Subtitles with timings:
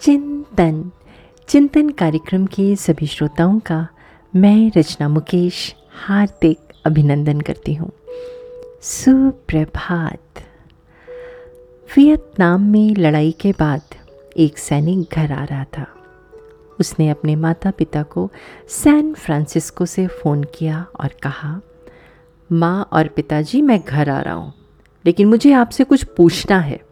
[0.00, 0.90] चिंतन।
[1.48, 3.88] चिंतन कार्यक्रम के सभी श्रोताओं का
[4.36, 7.90] मैं रचना मुकेश हार्दिक अभिनंदन करती हूँ।
[8.82, 10.42] सुप्रभात।
[11.96, 13.82] वियतनाम में लड़ाई के बाद
[14.36, 15.86] एक सैनिक घर आ रहा था।
[16.80, 18.30] उसने अपने माता पिता को
[18.68, 21.60] सैन फ्रांसिस्को से फ़ोन किया और कहा,
[22.52, 24.52] माँ और पिताजी, मैं घर आ रहा हूँ,
[25.06, 26.89] लेकिन मुझे आपसे कुछ पूछना है।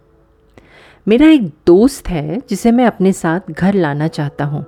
[1.08, 4.66] मेरा एक दोस्त है जिसे मैं अपने साथ घर लाना चाहता हूँ।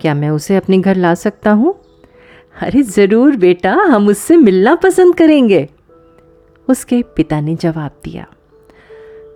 [0.00, 1.74] क्या मैं उसे अपने घर ला सकता हूँ?
[2.62, 5.68] अरे ज़रूर बेटा, हम उससे मिलना पसंद करेंगे।
[6.68, 8.26] उसके पिता ने जवाब दिया।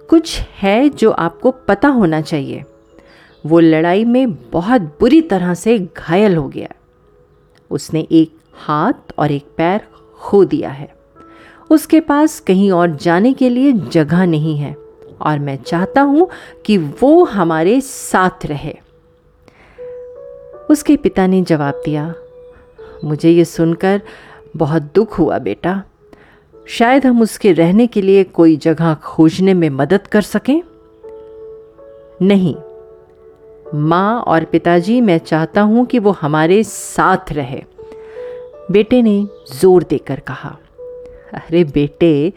[0.09, 2.65] कुछ है जो आपको पता होना चाहिए।
[3.47, 6.69] वो लड़ाई में बहुत बुरी तरह से घायल हो गया।
[7.71, 9.81] उसने एक हाथ और एक पैर
[10.19, 10.95] खो दिया है।
[11.71, 14.86] उसके पास कहीं और जाने के लिए जगह नहीं है।
[15.21, 16.29] और मैं चाहता हूँ
[16.67, 18.75] कि वो हमारे साथ रहे।
[20.71, 22.15] उसके पिता ने जवाब दिया,
[23.05, 24.01] मुझे ये सुनकर
[24.57, 25.83] बहुत दुख हुआ बेटा।
[26.67, 30.61] शायद हम उसके रहने के लिए कोई जगह खोजने में मदद कर सकें?
[32.23, 32.55] नहीं।
[33.75, 37.63] माँ और पिताजी, मैं चाहता हूँ कि वो हमारे साथ रहे।
[38.71, 40.57] बेटे ने ज़ोर देकर कहा,
[41.35, 42.33] अरे बेटे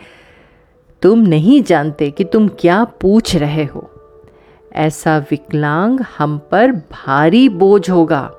[1.02, 3.92] तुम नहीं जानते कि तुम क्या पूछ रहे हो।
[4.74, 8.32] ऐसा विकलांग हम पर भारी बोझ होगा।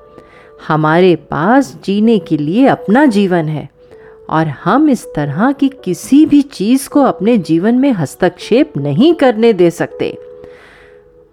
[0.67, 3.69] हमारे पास जीने के लिए अपना जीवन है
[4.29, 9.53] और हम इस तरह की किसी भी चीज़ को अपने जीवन में हस्तक्षेप नहीं करने
[9.53, 10.17] दे सकते।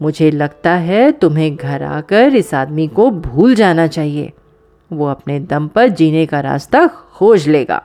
[0.03, 4.33] मुझे लगता है तुम्हें घर आकर इस आदमी को भूल जाना चाहिए।
[4.93, 7.83] वो अपने दम पर जीने का रास्ता खोज लेगा।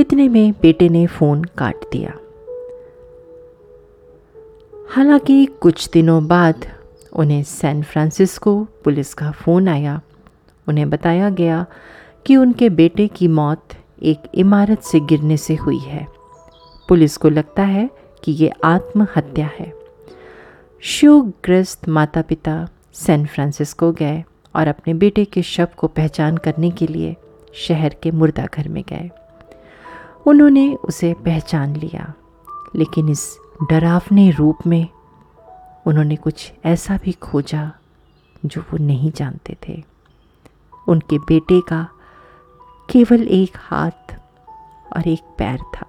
[0.00, 2.18] इतने में बेटे ने फ़ोन काट दिया।
[4.90, 6.66] हालाँकि कुछ दिनों बाद
[7.12, 10.00] उन्हें सैन फ्रांसिस्को पुलिस का फ़ोन आया।
[10.68, 11.66] उन्हें बताया गया
[12.26, 13.68] कि उनके बेटे की मौत
[14.02, 16.06] एक इमारत से गिरने से हुई है।
[16.88, 17.90] पुलिस को लगता है
[18.24, 19.72] कि ये आत्महत्या है।
[20.80, 24.24] शोकग्रस्त माता पिता सैन फ्रांसिस्को गए
[24.56, 27.16] और अपने बेटे के शव को पहचान करने के लिए
[27.54, 29.10] शहर के मुर्दा घर में गए।
[30.26, 32.14] उन्होंने उसे पहचान लिया।
[32.76, 33.38] लेकिन इस
[33.70, 34.88] डरावने रूप में
[35.86, 37.72] उन्होंने कुछ ऐसा भी खोजा
[38.44, 39.84] जो वो नहीं जानते थे।
[40.88, 41.88] उनके बेटे का
[42.90, 44.20] केवल एक हाथ
[44.96, 45.86] और एक पैर था।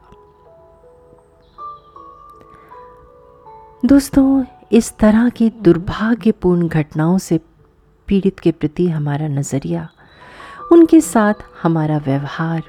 [3.86, 7.40] दोस्तों, इस तरह की दुर्भाग्यपूर्ण घटनाओं से
[8.08, 9.90] पीड़ित के प्रति हमारा नज़रिया,
[10.72, 11.34] उनके साथ
[11.64, 12.64] हमारा व्यवहार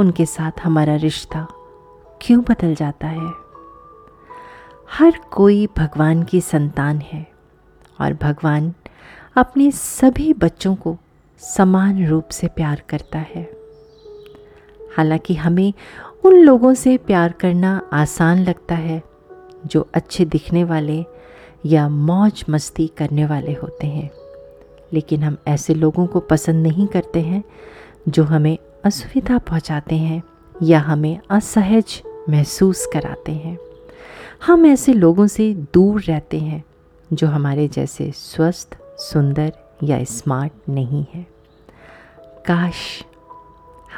[0.00, 1.48] उनके साथ हमारा रिश्ता
[2.22, 3.32] क्यों बदल जाता है?
[4.92, 7.26] हर कोई भगवान की संतान है
[8.00, 8.74] और भगवान
[9.36, 10.96] अपने सभी बच्चों को
[11.38, 13.50] समान रूप से प्यार करता है।
[14.96, 15.74] हालाँकि हमें
[16.24, 19.02] उन लोगों से प्यार करना आसान लगता है
[19.66, 21.04] जो अच्छे दिखने वाले
[21.66, 24.10] या मौज मस्ती करने वाले होते हैं।
[24.92, 27.44] लेकिन हम ऐसे लोगों को पसंद नहीं करते हैं
[28.08, 30.20] जो हमें असुविधा पहुंचाते हैं
[30.62, 33.58] या हमें असहज महसूस कराते हैं।
[34.46, 36.64] हम ऐसे लोगों से दूर रहते हैं
[37.12, 39.52] जो हमारे जैसे स्वस्थ, सुंदर
[39.82, 41.26] या स्मार्ट नहीं है।
[42.46, 43.04] काश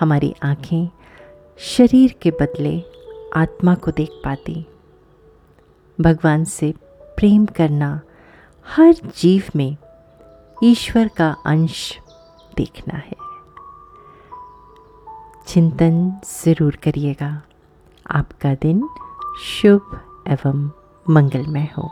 [0.01, 0.89] हमारी आँखें
[1.59, 2.83] शरीर के बदले
[3.37, 4.67] आत्मा को देख पाती।
[6.01, 6.75] भगवान से
[7.17, 8.01] प्रेम करना
[8.77, 9.77] हर जीव में
[10.65, 11.99] ईश्वर का अंश
[12.57, 13.22] देखना है।
[15.47, 17.43] चिंतन ज़रूर करिएगा।
[18.11, 18.89] आपका दिन
[19.45, 20.71] शुभ एवं
[21.07, 21.91] मंगलमय हो।